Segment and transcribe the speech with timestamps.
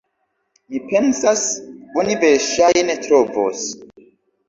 [0.75, 1.45] Mi pensas,
[2.03, 3.67] oni verŝajne trovos.